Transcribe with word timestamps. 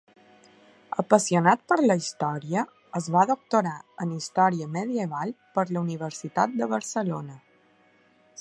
Apassionat 1.01 1.61
per 1.71 1.77
la 1.91 1.97
història, 1.99 2.63
es 3.01 3.11
va 3.17 3.27
doctorar 3.33 3.75
en 4.07 4.17
història 4.17 4.71
medieval 4.81 5.37
per 5.59 5.69
la 5.75 5.87
Universitat 5.87 6.61
de 6.63 6.73
Barcelona. 6.77 7.39